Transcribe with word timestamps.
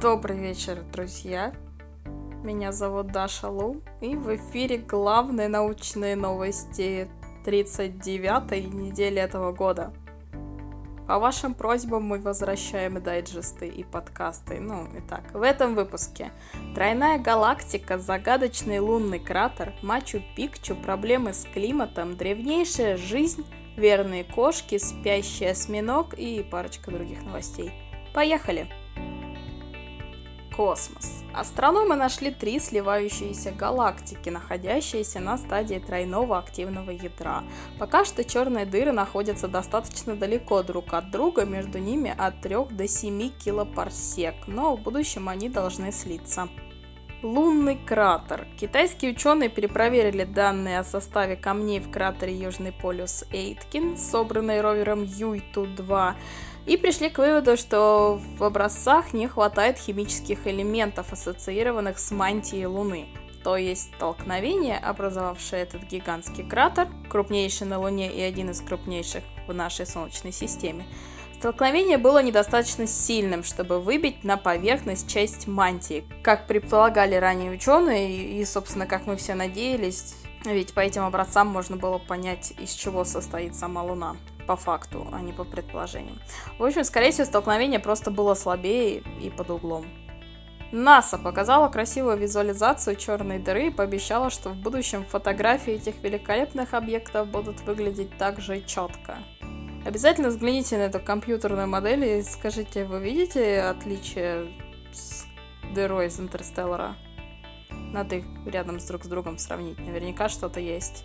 Добрый 0.00 0.38
вечер, 0.38 0.82
друзья. 0.92 1.52
Меня 2.42 2.72
зовут 2.72 3.08
Даша 3.08 3.48
Лу, 3.48 3.82
и 4.00 4.16
в 4.16 4.34
эфире 4.34 4.78
главные 4.78 5.48
научные 5.48 6.16
новости 6.16 7.08
39-й 7.44 8.66
недели 8.66 9.20
этого 9.20 9.52
года. 9.52 9.92
По 11.06 11.18
вашим 11.18 11.54
просьбам 11.54 12.04
мы 12.04 12.20
возвращаем 12.20 13.02
дайджесты 13.02 13.68
и 13.68 13.84
подкасты. 13.84 14.60
Ну, 14.60 14.88
итак, 14.98 15.24
в 15.34 15.42
этом 15.42 15.74
выпуске 15.74 16.32
Тройная 16.74 17.18
галактика, 17.18 17.98
загадочный 17.98 18.78
лунный 18.78 19.18
кратер, 19.18 19.72
Мачу-Пикчу, 19.82 20.80
проблемы 20.82 21.32
с 21.32 21.44
климатом, 21.44 22.16
древнейшая 22.16 22.96
жизнь, 22.96 23.44
верные 23.76 24.24
кошки, 24.24 24.78
спящий 24.78 25.46
осьминог 25.46 26.14
и 26.14 26.42
парочка 26.42 26.90
других 26.90 27.22
новостей. 27.22 27.72
Поехали! 28.14 28.81
Космос. 30.56 31.24
Астрономы 31.34 31.96
нашли 31.96 32.30
три 32.30 32.60
сливающиеся 32.60 33.52
галактики, 33.52 34.28
находящиеся 34.28 35.20
на 35.20 35.38
стадии 35.38 35.78
тройного 35.78 36.38
активного 36.38 36.90
ядра. 36.90 37.42
Пока 37.78 38.04
что 38.04 38.22
черные 38.22 38.66
дыры 38.66 38.92
находятся 38.92 39.48
достаточно 39.48 40.14
далеко 40.14 40.62
друг 40.62 40.92
от 40.92 41.10
друга, 41.10 41.44
между 41.46 41.78
ними 41.78 42.14
от 42.16 42.40
3 42.42 42.56
до 42.70 42.86
7 42.86 43.30
килопарсек, 43.30 44.34
но 44.46 44.76
в 44.76 44.82
будущем 44.82 45.28
они 45.28 45.48
должны 45.48 45.90
слиться. 45.90 46.48
Лунный 47.22 47.76
кратер. 47.76 48.48
Китайские 48.58 49.12
ученые 49.12 49.48
перепроверили 49.48 50.24
данные 50.24 50.80
о 50.80 50.84
составе 50.84 51.36
камней 51.36 51.78
в 51.78 51.88
кратере 51.88 52.34
Южный 52.34 52.72
полюс 52.72 53.24
Эйткин, 53.30 53.96
собранные 53.96 54.60
ровером 54.60 55.04
Юйту-2, 55.04 56.14
и 56.66 56.76
пришли 56.76 57.10
к 57.10 57.18
выводу, 57.18 57.56
что 57.56 58.20
в 58.36 58.42
образцах 58.42 59.12
не 59.12 59.28
хватает 59.28 59.78
химических 59.78 60.48
элементов, 60.48 61.12
ассоциированных 61.12 62.00
с 62.00 62.10
мантией 62.10 62.66
Луны. 62.66 63.06
То 63.44 63.56
есть 63.56 63.94
столкновение, 63.94 64.78
образовавшее 64.78 65.62
этот 65.62 65.84
гигантский 65.84 66.42
кратер, 66.42 66.88
крупнейший 67.08 67.68
на 67.68 67.78
Луне 67.78 68.12
и 68.12 68.20
один 68.20 68.50
из 68.50 68.60
крупнейших 68.60 69.22
в 69.46 69.54
нашей 69.54 69.86
Солнечной 69.86 70.32
системе, 70.32 70.86
Столкновение 71.42 71.98
было 71.98 72.22
недостаточно 72.22 72.86
сильным, 72.86 73.42
чтобы 73.42 73.80
выбить 73.80 74.22
на 74.22 74.36
поверхность 74.36 75.10
часть 75.10 75.48
мантии, 75.48 76.04
как 76.22 76.46
предполагали 76.46 77.16
ранее 77.16 77.50
ученые, 77.50 78.38
и, 78.38 78.44
собственно, 78.44 78.86
как 78.86 79.06
мы 79.06 79.16
все 79.16 79.34
надеялись, 79.34 80.14
ведь 80.44 80.72
по 80.72 80.78
этим 80.78 81.02
образцам 81.02 81.48
можно 81.48 81.76
было 81.76 81.98
понять, 81.98 82.52
из 82.60 82.70
чего 82.70 83.04
состоит 83.04 83.56
сама 83.56 83.82
Луна 83.82 84.14
по 84.46 84.54
факту, 84.54 85.08
а 85.12 85.20
не 85.20 85.32
по 85.32 85.42
предположениям. 85.42 86.20
В 86.60 86.64
общем, 86.64 86.84
скорее 86.84 87.10
всего, 87.10 87.26
столкновение 87.26 87.80
просто 87.80 88.12
было 88.12 88.34
слабее 88.34 89.02
и 89.20 89.28
под 89.28 89.50
углом. 89.50 89.86
НАСА 90.70 91.18
показала 91.18 91.66
красивую 91.66 92.18
визуализацию 92.18 92.94
черной 92.94 93.40
дыры 93.40 93.66
и 93.66 93.70
пообещала, 93.70 94.30
что 94.30 94.50
в 94.50 94.56
будущем 94.58 95.04
фотографии 95.04 95.72
этих 95.72 96.04
великолепных 96.04 96.72
объектов 96.72 97.26
будут 97.26 97.62
выглядеть 97.62 98.16
так 98.16 98.40
же 98.40 98.60
четко. 98.60 99.18
Обязательно 99.84 100.28
взгляните 100.28 100.78
на 100.78 100.82
эту 100.82 101.00
компьютерную 101.00 101.66
модель 101.66 102.04
и 102.04 102.22
скажите, 102.22 102.84
вы 102.84 103.00
видите 103.00 103.62
отличие 103.62 104.46
с 104.92 105.26
дырой 105.74 106.06
из 106.06 106.20
Интерстеллара? 106.20 106.94
Надо 107.70 108.16
их 108.16 108.24
рядом 108.46 108.78
с 108.78 108.84
друг 108.84 109.04
с 109.04 109.08
другом 109.08 109.38
сравнить. 109.38 109.78
Наверняка 109.78 110.28
что-то 110.28 110.60
есть. 110.60 111.04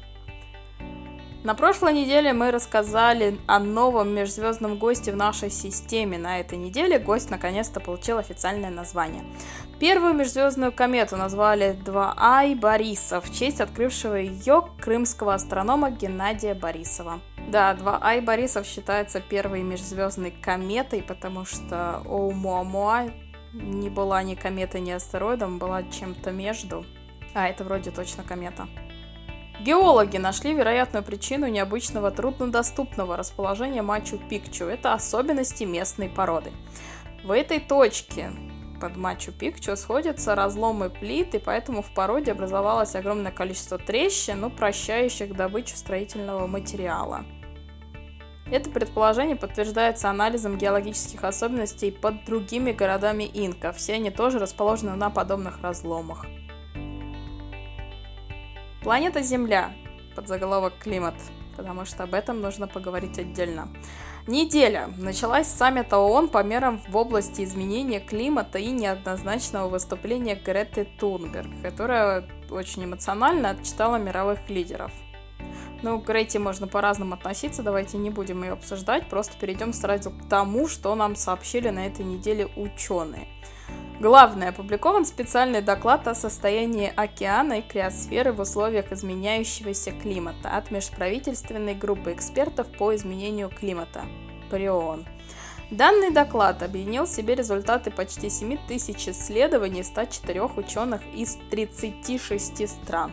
На 1.43 1.55
прошлой 1.55 1.93
неделе 1.93 2.33
мы 2.33 2.51
рассказали 2.51 3.39
о 3.47 3.59
новом 3.59 4.13
межзвездном 4.13 4.77
госте 4.77 5.11
в 5.11 5.15
нашей 5.15 5.49
системе. 5.49 6.17
На 6.17 6.39
этой 6.39 6.57
неделе 6.57 6.99
гость 6.99 7.29
наконец-то 7.29 7.79
получил 7.79 8.17
официальное 8.17 8.69
название. 8.69 9.23
Первую 9.79 10.13
межзвездную 10.13 10.71
комету 10.71 11.15
назвали 11.15 11.79
2Ай 11.85 12.55
Борисов 12.55 13.29
в 13.29 13.33
честь 13.33 13.61
открывшего 13.61 14.15
ее 14.15 14.67
крымского 14.81 15.33
астронома 15.33 15.89
Геннадия 15.89 16.53
Борисова. 16.53 17.21
Да, 17.47 17.73
2Ай 17.73 18.21
Борисов 18.21 18.67
считается 18.67 19.21
первой 19.21 19.63
межзвездной 19.63 20.31
кометой, 20.31 21.01
потому 21.01 21.45
что 21.45 22.01
Оумуамуа 22.05 23.09
не 23.53 23.89
была 23.89 24.21
ни 24.21 24.35
кометой, 24.35 24.81
ни 24.81 24.91
астероидом, 24.91 25.57
была 25.57 25.83
чем-то 25.83 26.31
между. 26.31 26.85
А, 27.33 27.47
это 27.47 27.63
вроде 27.63 27.91
точно 27.91 28.23
комета. 28.23 28.67
Геологи 29.61 30.17
нашли 30.17 30.53
вероятную 30.53 31.03
причину 31.03 31.47
необычного 31.47 32.11
труднодоступного 32.11 33.15
расположения 33.15 33.81
Мачу-Пикчу. 33.81 34.65
Это 34.65 34.93
особенности 34.93 35.63
местной 35.63 36.09
породы. 36.09 36.51
В 37.23 37.31
этой 37.31 37.59
точке 37.59 38.31
под 38.79 38.95
Мачу-Пикчу 38.95 39.75
сходятся 39.75 40.35
разломы 40.35 40.89
плит, 40.89 41.35
и 41.35 41.39
поэтому 41.39 41.81
в 41.81 41.93
породе 41.93 42.31
образовалось 42.31 42.95
огромное 42.95 43.31
количество 43.31 43.77
трещин, 43.77 44.43
упрощающих 44.43 45.35
добычу 45.35 45.75
строительного 45.75 46.47
материала. 46.47 47.25
Это 48.49 48.69
предположение 48.69 49.35
подтверждается 49.35 50.09
анализом 50.09 50.57
геологических 50.57 51.23
особенностей 51.23 51.91
под 51.91 52.23
другими 52.23 52.71
городами 52.71 53.29
инков. 53.33 53.75
Все 53.75 53.95
они 53.95 54.09
тоже 54.09 54.39
расположены 54.39 54.95
на 54.95 55.09
подобных 55.09 55.61
разломах. 55.61 56.25
Планета 58.83 59.21
Земля. 59.21 59.73
Под 60.15 60.27
заголовок 60.27 60.73
«Климат», 60.79 61.15
потому 61.57 61.83
что 61.85 62.03
об 62.03 62.13
этом 62.13 62.39
нужно 62.39 62.67
поговорить 62.67 63.19
отдельно. 63.19 63.67
Неделя. 64.27 64.89
Началась 64.97 65.47
с 65.47 65.55
саммита 65.55 65.99
ООН 65.99 66.27
по 66.27 66.43
мерам 66.43 66.81
в 66.89 66.97
области 66.97 67.43
изменения 67.45 68.01
климата 68.01 68.59
и 68.59 68.71
неоднозначного 68.71 69.69
выступления 69.69 70.35
Греты 70.35 70.85
Тунберг, 70.99 71.49
которая 71.63 72.27
очень 72.51 72.83
эмоционально 72.83 73.51
отчитала 73.51 73.95
мировых 73.95 74.49
лидеров. 74.49 74.91
Ну, 75.81 76.01
к 76.01 76.05
Грете 76.07 76.39
можно 76.39 76.67
по-разному 76.67 77.13
относиться, 77.13 77.63
давайте 77.63 77.97
не 77.97 78.09
будем 78.09 78.43
ее 78.43 78.51
обсуждать, 78.51 79.07
просто 79.07 79.37
перейдем 79.39 79.71
сразу 79.71 80.11
к 80.11 80.27
тому, 80.27 80.67
что 80.67 80.93
нам 80.95 81.15
сообщили 81.15 81.69
на 81.69 81.87
этой 81.87 82.03
неделе 82.03 82.47
ученые. 82.57 83.29
Главное, 83.99 84.49
опубликован 84.49 85.05
специальный 85.05 85.61
доклад 85.61 86.07
о 86.07 86.13
состоянии 86.13 86.93
океана 86.95 87.59
и 87.59 87.61
криосферы 87.67 88.31
в 88.31 88.39
условиях 88.39 88.91
изменяющегося 88.91 89.91
климата 89.91 90.49
от 90.49 90.69
межправительственной 90.69 91.73
группы 91.73 92.13
экспертов 92.13 92.67
по 92.77 92.93
изменению 92.95 93.49
климата 93.49 94.05
ПРИОН. 94.51 95.07
Данный 95.71 96.11
доклад 96.11 96.61
объединил 96.61 97.05
в 97.05 97.09
себе 97.09 97.33
результаты 97.33 97.89
почти 97.89 98.29
7 98.29 98.57
тысяч 98.67 99.09
исследований 99.09 99.83
104 99.83 100.43
ученых 100.43 101.01
из 101.15 101.37
36 101.49 102.69
стран. 102.69 103.11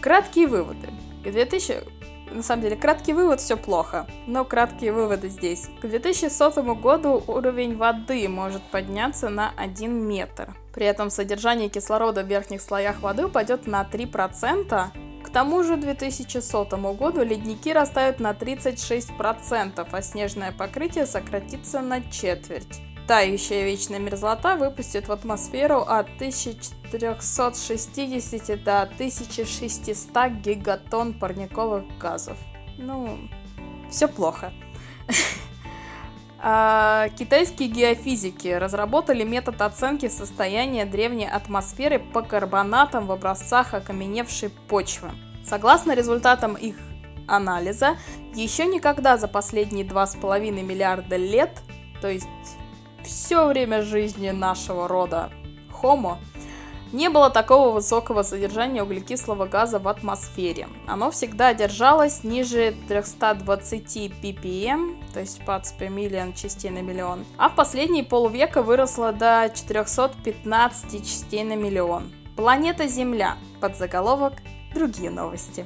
Краткие 0.00 0.46
выводы. 0.46 0.88
К 1.24 1.32
2000 1.32 1.95
на 2.30 2.42
самом 2.42 2.62
деле, 2.62 2.76
краткий 2.76 3.12
вывод 3.12 3.40
все 3.40 3.56
плохо, 3.56 4.06
но 4.26 4.44
краткие 4.44 4.92
выводы 4.92 5.28
здесь. 5.28 5.68
К 5.80 5.86
2100 5.86 6.74
году 6.74 7.22
уровень 7.26 7.76
воды 7.76 8.28
может 8.28 8.62
подняться 8.70 9.28
на 9.28 9.52
1 9.56 9.92
метр. 9.92 10.54
При 10.74 10.86
этом 10.86 11.10
содержание 11.10 11.68
кислорода 11.68 12.22
в 12.22 12.26
верхних 12.26 12.60
слоях 12.60 13.00
воды 13.00 13.26
упадет 13.26 13.66
на 13.66 13.82
3%. 13.82 14.86
К 15.24 15.30
тому 15.30 15.62
же 15.62 15.76
к 15.76 15.80
2100 15.80 16.66
году 16.94 17.24
ледники 17.24 17.72
растают 17.72 18.20
на 18.20 18.32
36%, 18.32 19.88
а 19.90 20.02
снежное 20.02 20.52
покрытие 20.52 21.06
сократится 21.06 21.80
на 21.80 22.00
четверть. 22.10 22.80
Тающая 23.06 23.64
вечная 23.64 24.00
мерзлота 24.00 24.56
выпустит 24.56 25.06
в 25.06 25.12
атмосферу 25.12 25.82
от 25.82 26.08
1460 26.16 28.64
до 28.64 28.82
1600 28.82 30.32
гигатон 30.32 31.14
парниковых 31.14 31.84
газов. 31.98 32.36
Ну, 32.78 33.28
все 33.90 34.08
плохо. 34.08 34.52
А, 36.48 37.08
китайские 37.18 37.68
геофизики 37.68 38.48
разработали 38.48 39.24
метод 39.24 39.62
оценки 39.62 40.08
состояния 40.08 40.84
древней 40.84 41.26
атмосферы 41.26 41.98
по 41.98 42.22
карбонатам 42.22 43.06
в 43.06 43.12
образцах 43.12 43.74
окаменевшей 43.74 44.50
почвы. 44.68 45.10
Согласно 45.44 45.92
результатам 45.92 46.54
их 46.54 46.76
анализа, 47.26 47.96
еще 48.34 48.66
никогда 48.66 49.16
за 49.16 49.28
последние 49.28 49.86
2,5 49.86 50.62
миллиарда 50.62 51.16
лет, 51.16 51.62
то 52.00 52.08
есть 52.08 52.26
все 53.06 53.46
время 53.46 53.82
жизни 53.82 54.30
нашего 54.30 54.88
рода 54.88 55.30
Homo 55.82 56.18
не 56.92 57.08
было 57.08 57.30
такого 57.30 57.70
высокого 57.70 58.22
содержания 58.22 58.82
углекислого 58.82 59.46
газа 59.46 59.78
в 59.78 59.88
атмосфере. 59.88 60.68
Оно 60.86 61.10
всегда 61.10 61.52
держалось 61.52 62.24
ниже 62.24 62.74
320 62.88 63.96
ppm, 64.22 65.12
то 65.12 65.20
есть 65.20 65.40
parts 65.40 65.76
per 65.78 66.34
частей 66.34 66.70
на 66.70 66.82
миллион, 66.82 67.24
а 67.38 67.48
в 67.48 67.54
последние 67.54 68.04
полвека 68.04 68.62
выросло 68.62 69.12
до 69.12 69.50
415 69.54 71.04
частей 71.04 71.44
на 71.44 71.56
миллион. 71.56 72.12
Планета 72.36 72.86
Земля. 72.86 73.36
Под 73.60 73.76
заголовок 73.76 74.34
«Другие 74.74 75.10
новости». 75.10 75.64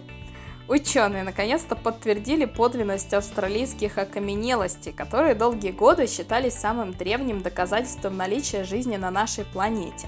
Ученые 0.70 1.24
наконец-то 1.24 1.74
подтвердили 1.74 2.44
подлинность 2.44 3.12
австралийских 3.12 3.98
окаменелостей, 3.98 4.92
которые 4.92 5.34
долгие 5.34 5.72
годы 5.72 6.06
считались 6.06 6.54
самым 6.54 6.92
древним 6.92 7.42
доказательством 7.42 8.16
наличия 8.16 8.62
жизни 8.62 8.96
на 8.96 9.10
нашей 9.10 9.44
планете. 9.44 10.06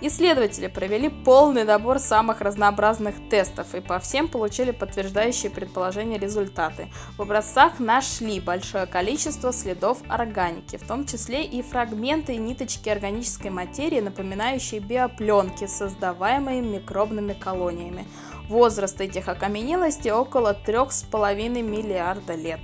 Исследователи 0.00 0.68
провели 0.68 1.08
полный 1.08 1.64
набор 1.64 1.98
самых 1.98 2.40
разнообразных 2.40 3.16
тестов 3.28 3.74
и 3.74 3.80
по 3.80 3.98
всем 3.98 4.28
получили 4.28 4.70
подтверждающие 4.70 5.50
предположения 5.50 6.16
результаты. 6.16 6.86
В 7.16 7.22
образцах 7.22 7.80
нашли 7.80 8.38
большое 8.38 8.86
количество 8.86 9.52
следов 9.52 9.98
органики, 10.08 10.76
в 10.76 10.86
том 10.86 11.06
числе 11.06 11.44
и 11.44 11.60
фрагменты 11.60 12.34
и 12.34 12.38
ниточки 12.38 12.88
органической 12.88 13.50
материи, 13.50 13.98
напоминающие 13.98 14.78
биопленки, 14.80 15.66
создаваемые 15.66 16.62
микробными 16.62 17.32
колониями. 17.32 18.06
Возраст 18.48 19.00
этих 19.00 19.28
окаменелостей 19.28 20.10
около 20.10 20.54
3,5 20.54 21.62
миллиарда 21.62 22.34
лет. 22.34 22.60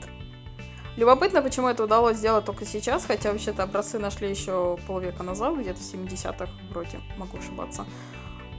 Любопытно, 0.97 1.43
почему 1.43 1.69
это 1.69 1.85
удалось 1.85 2.19
сделать 2.19 2.45
только 2.45 2.65
сейчас, 2.65 3.05
хотя 3.05 3.33
вообще-то 3.33 3.65
образцы 3.65 3.99
нашли 3.99 4.31
еще 4.31 4.79
полвека 4.87 5.25
назад, 5.25 5.57
где-то 5.57 5.81
в 5.81 5.83
70-х 5.83 6.49
вроде, 6.71 7.01
могу 7.17 7.39
ошибаться. 7.39 7.85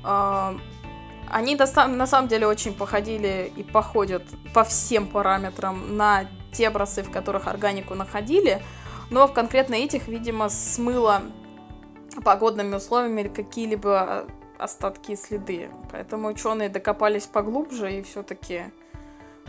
А, 0.04 0.56
они 1.32 1.56
на 1.56 2.08
самом 2.08 2.28
деле 2.28 2.46
очень 2.46 2.74
походили 2.74 3.52
и 3.56 3.64
походят 3.64 4.24
по 4.54 4.64
всем 4.64 5.08
параметрам 5.08 5.96
на 5.96 6.26
те 6.52 6.68
образцы, 6.68 7.04
в 7.04 7.12
которых 7.12 7.48
органику 7.48 7.96
находили, 7.96 8.62
но 9.10 9.28
в 9.28 9.34
конкретно 9.34 9.76
этих, 9.76 10.08
видимо, 10.08 10.50
смыло 10.50 11.22
погодными 12.24 12.76
условиями 12.76 13.28
какие-либо 13.28 14.26
остатки 14.58 15.12
и 15.12 15.16
следы. 15.16 15.70
Поэтому 15.92 16.28
ученые 16.28 16.70
докопались 16.70 17.28
поглубже 17.28 18.00
и 18.00 18.02
все-таки 18.02 18.66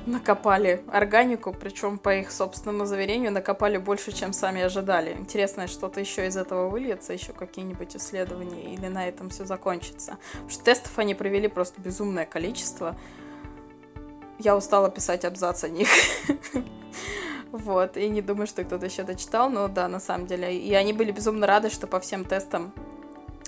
накопали 0.06 0.84
органику, 0.92 1.52
причем 1.52 1.98
по 1.98 2.14
их 2.14 2.30
собственному 2.30 2.86
заверению 2.86 3.32
накопали 3.32 3.76
больше, 3.76 4.12
чем 4.12 4.32
сами 4.32 4.62
ожидали. 4.62 5.14
Интересно, 5.14 5.66
что-то 5.66 6.00
еще 6.00 6.26
из 6.26 6.36
этого 6.36 6.68
выльется, 6.68 7.12
еще 7.12 7.32
какие-нибудь 7.32 7.96
исследования, 7.96 8.74
или 8.74 8.86
на 8.86 9.08
этом 9.08 9.30
все 9.30 9.44
закончится. 9.44 10.18
Потому 10.32 10.50
что 10.50 10.64
тестов 10.64 10.98
они 10.98 11.14
провели 11.14 11.48
просто 11.48 11.80
безумное 11.80 12.26
количество. 12.26 12.96
Я 14.38 14.56
устала 14.56 14.90
писать 14.90 15.24
абзац 15.24 15.64
о 15.64 15.68
них. 15.68 15.88
Вот, 17.52 17.96
и 17.96 18.08
не 18.08 18.20
думаю, 18.22 18.46
что 18.46 18.64
кто-то 18.64 18.84
еще 18.84 19.02
дочитал, 19.02 19.48
но 19.48 19.68
да, 19.68 19.88
на 19.88 20.00
самом 20.00 20.26
деле. 20.26 20.54
И 20.58 20.74
они 20.74 20.92
были 20.92 21.12
безумно 21.12 21.46
рады, 21.46 21.70
что 21.70 21.86
по 21.86 22.00
всем 22.00 22.24
тестам 22.24 22.74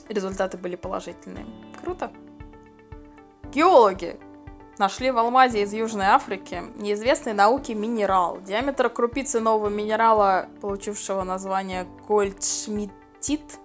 результаты 0.08 0.58
были 0.58 0.76
положительные. 0.76 1.46
Круто. 1.81 2.10
Геологи 3.52 4.19
нашли 4.78 5.10
в 5.10 5.19
Алмазе 5.19 5.62
из 5.62 5.72
Южной 5.72 6.06
Африки 6.06 6.62
неизвестный 6.76 7.32
науке 7.32 7.75
минерал. 7.75 8.40
Диаметр 8.40 8.88
крупицы 8.90 9.40
нового 9.40 9.69
минерала, 9.69 10.49
получившего 10.60 11.22
название 11.22 11.87
гольдшмиттит, 12.06 13.58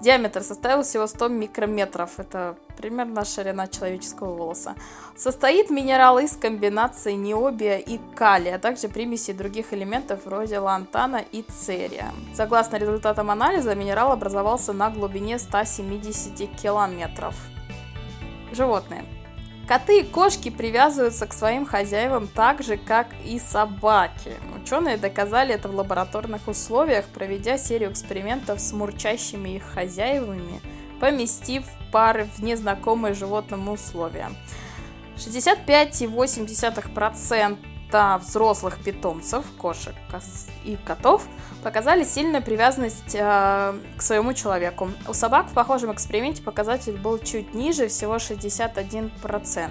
диаметр 0.00 0.42
составил 0.42 0.82
всего 0.82 1.06
100 1.06 1.28
микрометров. 1.28 2.18
Это 2.18 2.56
примерно 2.76 3.24
ширина 3.24 3.66
человеческого 3.66 4.34
волоса. 4.34 4.74
Состоит 5.16 5.70
минерал 5.70 6.18
из 6.18 6.36
комбинации 6.36 7.12
необия 7.12 7.78
и 7.78 7.98
калия, 8.14 8.56
а 8.56 8.58
также 8.58 8.88
примесей 8.88 9.34
других 9.34 9.72
элементов 9.72 10.24
вроде 10.24 10.58
лантана 10.58 11.24
и 11.32 11.42
церия. 11.42 12.12
Согласно 12.34 12.76
результатам 12.76 13.30
анализа, 13.30 13.74
минерал 13.74 14.12
образовался 14.12 14.72
на 14.72 14.90
глубине 14.90 15.38
170 15.38 16.56
километров. 16.56 17.34
Животные. 18.52 19.04
Коты 19.68 20.00
и 20.00 20.02
кошки 20.02 20.48
привязываются 20.48 21.26
к 21.26 21.34
своим 21.34 21.66
хозяевам 21.66 22.26
так 22.26 22.62
же, 22.62 22.78
как 22.78 23.08
и 23.22 23.38
собаки. 23.38 24.32
Ученые 24.56 24.96
доказали 24.96 25.54
это 25.54 25.68
в 25.68 25.74
лабораторных 25.74 26.48
условиях, 26.48 27.04
проведя 27.08 27.58
серию 27.58 27.92
экспериментов 27.92 28.60
с 28.60 28.72
мурчащими 28.72 29.56
их 29.56 29.64
хозяевами, 29.64 30.62
поместив 31.00 31.66
пары 31.92 32.24
в 32.36 32.42
незнакомые 32.42 33.12
животному 33.12 33.72
условия. 33.72 34.30
65,8% 35.16 36.94
взрослых 37.92 38.78
питомцев, 38.82 39.44
кошек 39.58 39.94
и 40.64 40.76
котов, 40.76 41.26
показали 41.62 42.04
сильную 42.04 42.42
привязанность 42.42 43.14
э, 43.14 43.74
к 43.96 44.02
своему 44.02 44.34
человеку. 44.34 44.90
У 45.08 45.14
собак 45.14 45.46
в 45.46 45.54
похожем 45.54 45.92
эксперименте 45.92 46.42
показатель 46.42 46.96
был 46.96 47.18
чуть 47.18 47.54
ниже, 47.54 47.88
всего 47.88 48.16
61%. 48.16 49.70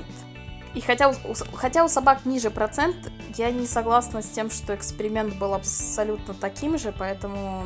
И 0.73 0.81
хотя 0.81 1.09
у, 1.09 1.13
хотя 1.55 1.83
у 1.83 1.87
собак 1.87 2.25
ниже 2.25 2.51
процент, 2.51 3.11
я 3.35 3.51
не 3.51 3.65
согласна 3.65 4.21
с 4.21 4.29
тем, 4.29 4.51
что 4.51 4.75
эксперимент 4.75 5.35
был 5.35 5.53
абсолютно 5.53 6.33
таким 6.33 6.77
же, 6.77 6.93
поэтому 6.97 7.65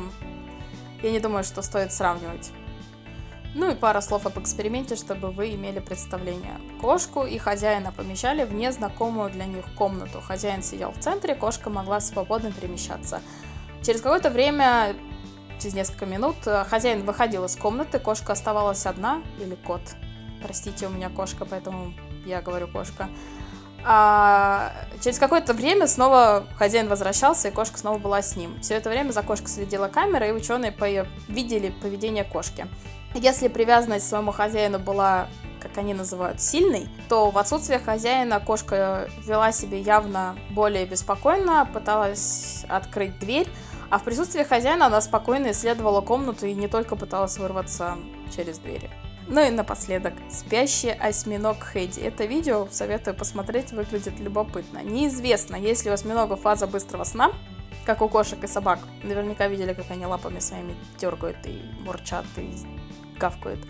я 1.02 1.10
не 1.10 1.20
думаю, 1.20 1.44
что 1.44 1.62
стоит 1.62 1.92
сравнивать. 1.92 2.52
Ну 3.54 3.70
и 3.70 3.74
пара 3.74 4.00
слов 4.00 4.24
об 4.26 4.38
эксперименте, 4.38 4.96
чтобы 4.96 5.30
вы 5.30 5.54
имели 5.54 5.78
представление. 5.78 6.58
Кошку 6.80 7.26
и 7.26 7.36
хозяина 7.36 7.92
помещали 7.92 8.44
в 8.44 8.54
незнакомую 8.54 9.30
для 9.30 9.44
них 9.44 9.64
комнату. 9.76 10.22
Хозяин 10.22 10.62
сидел 10.62 10.90
в 10.92 10.98
центре, 10.98 11.34
кошка 11.34 11.68
могла 11.68 12.00
свободно 12.00 12.50
перемещаться. 12.50 13.20
Через 13.82 14.00
какое-то 14.00 14.30
время, 14.30 14.94
через 15.58 15.74
несколько 15.74 16.06
минут, 16.06 16.36
хозяин 16.70 17.04
выходил 17.04 17.44
из 17.44 17.56
комнаты, 17.56 17.98
кошка 17.98 18.32
оставалась 18.32 18.86
одна, 18.86 19.22
или 19.38 19.54
кот. 19.54 19.82
Простите, 20.42 20.86
у 20.86 20.90
меня 20.90 21.10
кошка, 21.10 21.44
поэтому 21.44 21.92
я 22.24 22.40
говорю 22.40 22.68
кошка. 22.68 23.08
А 23.84 24.72
через 25.02 25.18
какое-то 25.18 25.52
время 25.52 25.88
снова 25.88 26.46
хозяин 26.56 26.88
возвращался, 26.88 27.48
и 27.48 27.50
кошка 27.50 27.76
снова 27.76 27.98
была 27.98 28.22
с 28.22 28.36
ним. 28.36 28.60
Все 28.60 28.74
это 28.74 28.88
время 28.88 29.10
за 29.10 29.22
кошкой 29.22 29.48
следила 29.48 29.88
камера, 29.88 30.26
и 30.26 30.32
ученые 30.32 30.74
видели 31.28 31.70
поведение 31.82 32.24
кошки. 32.24 32.66
Если 33.14 33.48
привязанность 33.48 34.06
к 34.06 34.08
своему 34.08 34.32
хозяину 34.32 34.78
была, 34.78 35.28
как 35.60 35.76
они 35.78 35.94
называют, 35.94 36.40
сильной, 36.40 36.88
то 37.08 37.30
в 37.30 37.38
отсутствие 37.38 37.78
хозяина 37.78 38.40
кошка 38.40 39.08
вела 39.26 39.52
себя 39.52 39.78
явно 39.78 40.36
более 40.50 40.86
беспокойно, 40.86 41.68
пыталась 41.72 42.64
открыть 42.68 43.18
дверь, 43.18 43.48
а 43.90 43.98
в 43.98 44.04
присутствии 44.04 44.42
хозяина 44.42 44.86
она 44.86 45.00
спокойно 45.02 45.50
исследовала 45.50 46.00
комнату 46.00 46.46
и 46.46 46.54
не 46.54 46.68
только 46.68 46.96
пыталась 46.96 47.36
вырваться 47.36 47.98
через 48.34 48.58
двери. 48.58 48.90
Ну 49.28 49.40
и 49.40 49.50
напоследок, 49.50 50.14
спящий 50.30 50.90
осьминог 50.90 51.62
Хэдди. 51.62 52.00
Это 52.00 52.24
видео, 52.24 52.66
советую 52.70 53.14
посмотреть, 53.14 53.72
выглядит 53.72 54.18
любопытно. 54.18 54.82
Неизвестно, 54.82 55.56
есть 55.56 55.84
ли 55.84 55.90
у 55.90 55.94
осьминога 55.94 56.36
фаза 56.36 56.66
быстрого 56.66 57.04
сна, 57.04 57.32
как 57.84 58.02
у 58.02 58.08
кошек 58.08 58.42
и 58.42 58.46
собак. 58.46 58.80
Наверняка 59.02 59.48
видели, 59.48 59.74
как 59.74 59.90
они 59.90 60.06
лапами 60.06 60.38
своими 60.38 60.74
дергают 60.98 61.38
и 61.44 61.60
мурчат, 61.84 62.26
и 62.36 62.50
гавкают. 63.22 63.60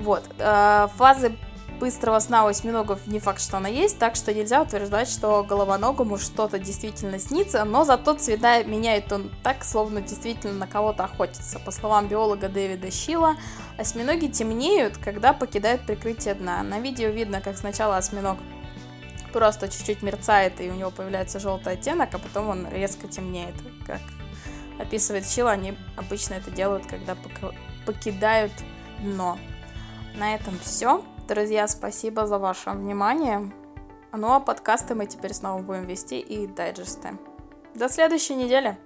Вот. 0.00 0.22
Э, 0.38 0.86
фазы 0.96 1.36
быстрого 1.80 2.18
сна 2.18 2.44
у 2.44 2.48
осьминогов 2.48 3.06
не 3.06 3.20
факт, 3.20 3.40
что 3.40 3.56
она 3.56 3.68
есть, 3.68 3.98
так 3.98 4.16
что 4.16 4.34
нельзя 4.34 4.62
утверждать, 4.62 5.08
что 5.08 5.44
головоногому 5.44 6.18
что-то 6.18 6.58
действительно 6.58 7.18
снится, 7.18 7.64
но 7.64 7.84
зато 7.84 8.14
цвета 8.14 8.64
меняет 8.64 9.12
он 9.12 9.30
так, 9.42 9.64
словно 9.64 10.00
действительно 10.00 10.54
на 10.54 10.66
кого-то 10.66 11.04
охотится. 11.04 11.58
По 11.58 11.70
словам 11.70 12.08
биолога 12.08 12.48
Дэвида 12.48 12.90
Щила, 12.90 13.36
осьминоги 13.76 14.26
темнеют, 14.26 14.98
когда 14.98 15.32
покидают 15.32 15.86
прикрытие 15.86 16.34
дна. 16.34 16.62
На 16.62 16.80
видео 16.80 17.08
видно, 17.08 17.40
как 17.40 17.56
сначала 17.56 17.96
осьминог 17.96 18.38
просто 19.32 19.68
чуть-чуть 19.68 20.02
мерцает, 20.02 20.60
и 20.60 20.70
у 20.70 20.74
него 20.74 20.90
появляется 20.90 21.38
желтый 21.38 21.74
оттенок, 21.74 22.08
а 22.12 22.18
потом 22.18 22.48
он 22.48 22.68
резко 22.68 23.06
темнеет, 23.08 23.54
как 23.86 24.00
описывает 24.78 25.28
Щила, 25.28 25.52
они 25.52 25.74
обычно 25.96 26.34
это 26.34 26.50
делают, 26.50 26.86
когда 26.86 27.14
покидают 27.88 28.52
дно. 29.00 29.38
На 30.14 30.34
этом 30.34 30.58
все. 30.58 31.02
Друзья, 31.26 31.66
спасибо 31.66 32.26
за 32.26 32.38
ваше 32.38 32.70
внимание. 32.70 33.50
Ну 34.12 34.30
а 34.30 34.40
подкасты 34.40 34.94
мы 34.94 35.06
теперь 35.06 35.32
снова 35.32 35.62
будем 35.62 35.86
вести 35.86 36.20
и 36.20 36.46
дайджесты. 36.46 37.18
До 37.74 37.88
следующей 37.88 38.34
недели. 38.34 38.76